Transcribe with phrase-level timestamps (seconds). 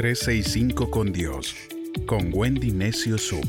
[0.00, 1.54] 365 con Dios,
[2.06, 3.44] con Wendy Necio Sub.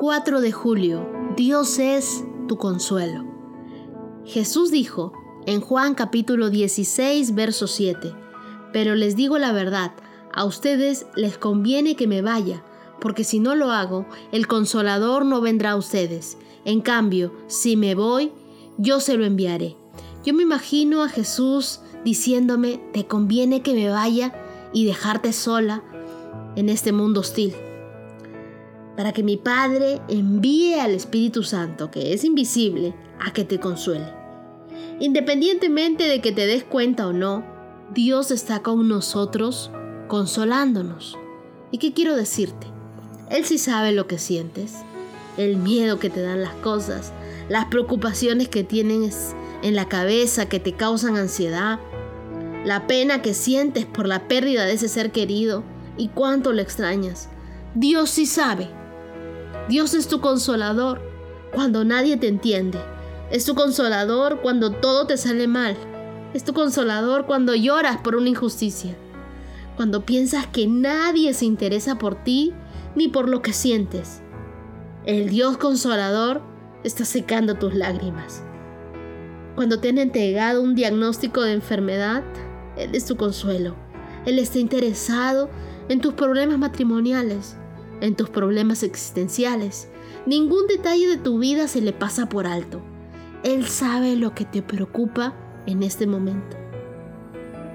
[0.00, 1.06] ...4 de julio...
[1.36, 3.26] ...Dios es tu consuelo...
[4.24, 5.12] Jesús dijo...
[5.44, 8.10] ...en Juan capítulo 16 verso 7...
[8.72, 9.92] ...pero les digo la verdad...
[10.32, 12.64] ...a ustedes les conviene que me vaya
[13.00, 16.38] porque si no lo hago, el consolador no vendrá a ustedes.
[16.64, 18.32] En cambio, si me voy,
[18.78, 19.76] yo se lo enviaré.
[20.24, 24.32] Yo me imagino a Jesús diciéndome, te conviene que me vaya
[24.72, 25.82] y dejarte sola
[26.56, 27.54] en este mundo hostil.
[28.96, 34.06] Para que mi Padre envíe al Espíritu Santo, que es invisible, a que te consuele.
[35.00, 37.44] Independientemente de que te des cuenta o no,
[37.92, 39.70] Dios está con nosotros
[40.08, 41.18] consolándonos.
[41.70, 42.68] ¿Y qué quiero decirte?
[43.30, 44.76] Él sí sabe lo que sientes,
[45.36, 47.12] el miedo que te dan las cosas,
[47.48, 51.78] las preocupaciones que tienes en la cabeza que te causan ansiedad,
[52.64, 55.62] la pena que sientes por la pérdida de ese ser querido
[55.96, 57.28] y cuánto lo extrañas.
[57.74, 58.68] Dios sí sabe.
[59.68, 61.00] Dios es tu consolador
[61.52, 62.78] cuando nadie te entiende.
[63.30, 65.76] Es tu consolador cuando todo te sale mal.
[66.34, 68.96] Es tu consolador cuando lloras por una injusticia.
[69.76, 72.52] Cuando piensas que nadie se interesa por ti
[72.94, 74.20] ni por lo que sientes.
[75.04, 76.42] El Dios consolador
[76.84, 78.42] está secando tus lágrimas.
[79.56, 82.22] Cuando te han entregado un diagnóstico de enfermedad,
[82.76, 83.74] Él es tu consuelo.
[84.26, 85.50] Él está interesado
[85.88, 87.56] en tus problemas matrimoniales,
[88.00, 89.88] en tus problemas existenciales.
[90.26, 92.80] Ningún detalle de tu vida se le pasa por alto.
[93.42, 95.34] Él sabe lo que te preocupa
[95.66, 96.56] en este momento.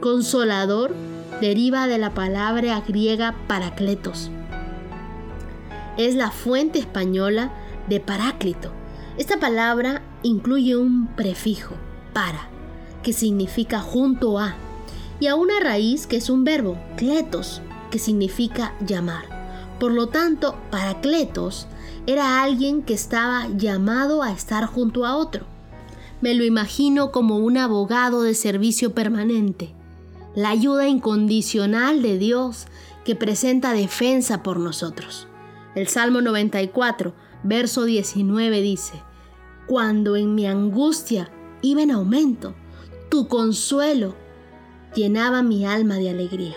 [0.00, 0.92] Consolador
[1.40, 4.30] deriva de la palabra griega paracletos,
[5.96, 7.52] es la fuente española
[7.88, 8.72] de Paráclito.
[9.18, 11.74] Esta palabra incluye un prefijo,
[12.14, 12.48] para,
[13.02, 14.54] que significa junto a,
[15.20, 19.76] y a una raíz que es un verbo, kletos, que significa llamar.
[19.78, 21.66] Por lo tanto, Paracletos
[22.06, 25.44] era alguien que estaba llamado a estar junto a otro.
[26.22, 29.74] Me lo imagino como un abogado de servicio permanente,
[30.34, 32.66] la ayuda incondicional de Dios
[33.04, 35.26] que presenta defensa por nosotros.
[35.74, 39.02] El Salmo 94, verso 19 dice,
[39.66, 41.30] Cuando en mi angustia
[41.60, 42.54] iba en aumento,
[43.10, 44.14] tu consuelo
[44.94, 46.56] llenaba mi alma de alegría.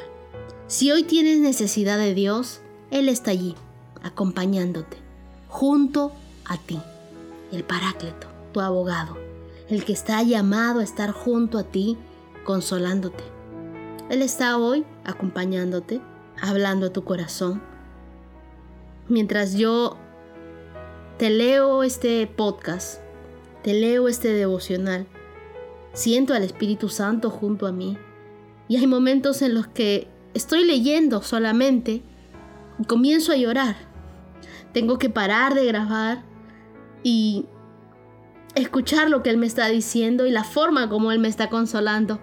[0.68, 3.56] Si hoy tienes necesidad de Dios, Él está allí,
[4.04, 4.98] acompañándote,
[5.48, 6.12] junto
[6.46, 6.80] a ti,
[7.52, 9.18] el Paráclito, tu abogado,
[9.70, 11.98] el que está llamado a estar junto a ti,
[12.46, 13.24] consolándote.
[14.10, 16.02] Él está hoy acompañándote,
[16.42, 17.62] hablando a tu corazón,
[19.08, 19.98] mientras yo
[21.18, 23.00] te leo este podcast,
[23.64, 25.08] te leo este devocional,
[25.94, 27.98] siento al Espíritu Santo junto a mí.
[28.68, 32.04] Y hay momentos en los que estoy leyendo solamente
[32.80, 33.78] y comienzo a llorar.
[34.74, 36.24] Tengo que parar de grabar
[37.02, 37.46] y
[38.56, 42.20] escuchar lo que Él me está diciendo y la forma como Él me está consolando.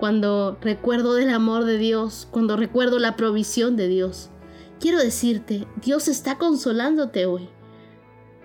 [0.00, 4.30] Cuando recuerdo del amor de Dios, cuando recuerdo la provisión de Dios.
[4.80, 7.48] Quiero decirte, Dios está consolándote hoy.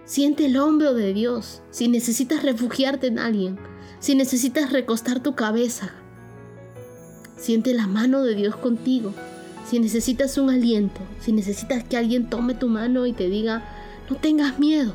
[0.08, 3.60] Siente el hombro de Dios si necesitas refugiarte en alguien,
[4.00, 5.92] si necesitas recostar tu cabeza.
[7.36, 9.14] Siente la mano de Dios contigo.
[9.70, 13.64] Si necesitas un aliento, si necesitas que alguien tome tu mano y te diga,
[14.10, 14.94] no tengas miedo.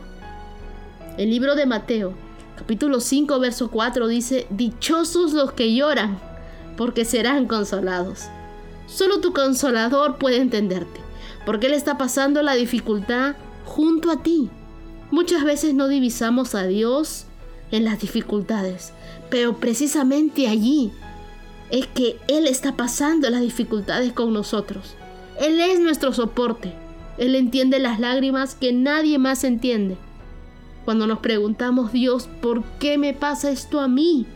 [1.18, 2.14] El libro de Mateo,
[2.56, 6.18] capítulo 5, verso 4 dice, Dichosos los que lloran,
[6.76, 8.24] porque serán consolados.
[8.86, 11.02] Solo tu consolador puede entenderte
[11.44, 13.34] porque Él está pasando la dificultad
[13.64, 14.50] junto a ti.
[15.12, 17.26] Muchas veces no divisamos a Dios
[17.70, 18.94] en las dificultades,
[19.28, 20.90] pero precisamente allí
[21.70, 24.94] es que Él está pasando las dificultades con nosotros.
[25.38, 26.72] Él es nuestro soporte.
[27.18, 29.98] Él entiende las lágrimas que nadie más entiende.
[30.86, 34.26] Cuando nos preguntamos, Dios, ¿por qué me pasa esto a mí?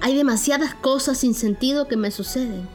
[0.00, 2.68] Hay demasiadas cosas sin sentido que me suceden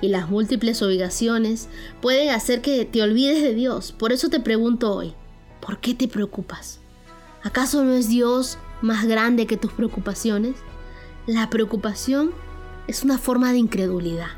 [0.00, 1.68] y las múltiples obligaciones
[2.00, 3.92] pueden hacer que te olvides de Dios.
[3.92, 5.12] Por eso te pregunto hoy,
[5.60, 6.80] ¿por qué te preocupas?
[7.42, 10.56] ¿Acaso no es Dios más grande que tus preocupaciones?
[11.26, 12.32] La preocupación
[12.86, 14.28] es una forma de incredulidad.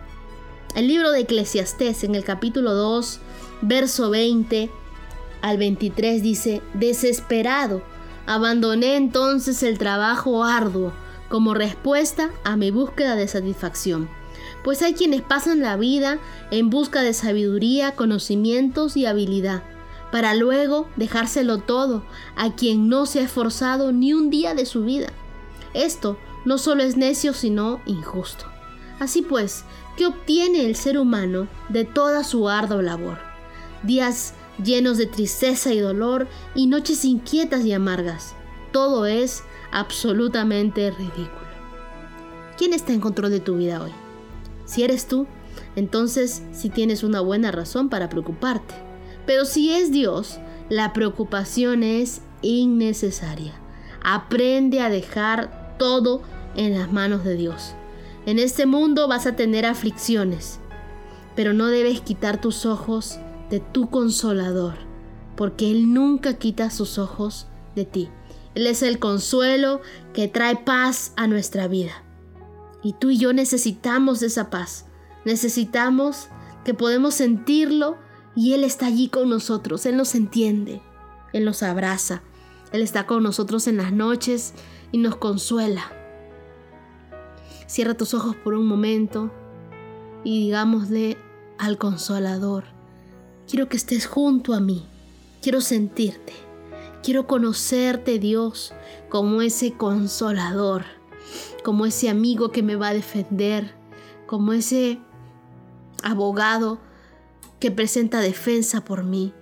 [0.74, 3.20] El libro de Eclesiastés en el capítulo 2,
[3.62, 4.70] verso 20
[5.42, 7.82] al 23 dice, desesperado,
[8.26, 10.92] abandoné entonces el trabajo arduo
[11.28, 14.08] como respuesta a mi búsqueda de satisfacción
[14.62, 16.18] pues hay quienes pasan la vida
[16.50, 19.62] en busca de sabiduría, conocimientos y habilidad,
[20.12, 22.04] para luego dejárselo todo
[22.36, 25.08] a quien no se ha esforzado ni un día de su vida.
[25.74, 28.44] Esto no solo es necio, sino injusto.
[29.00, 29.64] Así pues,
[29.96, 33.18] ¿qué obtiene el ser humano de toda su ardua labor?
[33.82, 38.34] Días llenos de tristeza y dolor y noches inquietas y amargas.
[38.70, 41.42] Todo es absolutamente ridículo.
[42.58, 43.92] ¿Quién está en control de tu vida hoy?
[44.66, 45.26] Si eres tú,
[45.74, 48.91] entonces sí tienes una buena razón para preocuparte.
[49.26, 50.38] Pero si es Dios,
[50.68, 53.54] la preocupación es innecesaria.
[54.02, 56.22] Aprende a dejar todo
[56.56, 57.74] en las manos de Dios.
[58.26, 60.60] En este mundo vas a tener aflicciones,
[61.34, 63.18] pero no debes quitar tus ojos
[63.50, 64.74] de tu consolador,
[65.36, 68.08] porque Él nunca quita sus ojos de ti.
[68.54, 69.80] Él es el consuelo
[70.12, 72.04] que trae paz a nuestra vida.
[72.82, 74.86] Y tú y yo necesitamos esa paz.
[75.24, 76.28] Necesitamos
[76.64, 77.96] que podemos sentirlo
[78.34, 79.86] y Él está allí con nosotros.
[79.86, 80.80] Él nos entiende.
[81.32, 82.22] Él nos abraza.
[82.72, 84.54] Él está con nosotros en las noches
[84.90, 85.92] y nos consuela.
[87.66, 89.30] Cierra tus ojos por un momento
[90.24, 91.16] y digámosle
[91.58, 92.64] al consolador,
[93.48, 94.86] quiero que estés junto a mí,
[95.40, 96.34] quiero sentirte,
[97.02, 98.74] quiero conocerte Dios
[99.08, 100.84] como ese consolador
[101.62, 103.74] como ese amigo que me va a defender,
[104.26, 104.98] como ese
[106.02, 106.78] abogado
[107.62, 109.32] que presenta defensa por mí,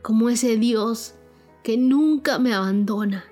[0.00, 1.16] como ese Dios
[1.64, 3.24] que nunca me abandona.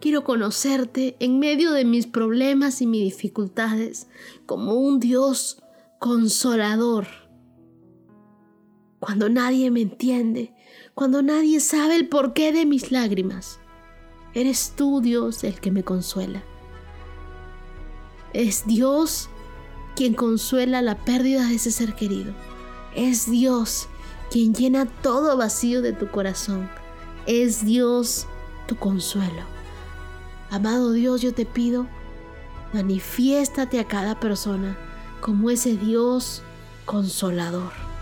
[0.00, 4.08] Quiero conocerte en medio de mis problemas y mis dificultades
[4.46, 5.62] como un Dios
[6.00, 7.06] consolador.
[8.98, 10.52] Cuando nadie me entiende,
[10.92, 13.60] cuando nadie sabe el porqué de mis lágrimas,
[14.34, 16.42] Eres tú, Dios, el que me consuela.
[18.32, 19.30] Es Dios
[19.94, 22.32] quien consuela la pérdida de ese ser querido.
[22.94, 23.88] Es Dios
[24.30, 26.68] quien llena todo vacío de tu corazón.
[27.26, 28.26] Es Dios
[28.66, 29.42] tu consuelo.
[30.50, 31.86] Amado Dios, yo te pido,
[32.72, 34.76] manifiéstate a cada persona
[35.20, 36.42] como ese Dios
[36.84, 37.93] consolador.